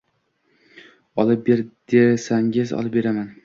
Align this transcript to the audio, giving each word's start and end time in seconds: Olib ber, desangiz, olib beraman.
Olib 1.25 1.45
ber, 1.51 1.63
desangiz, 1.95 2.77
olib 2.83 3.01
beraman. 3.01 3.33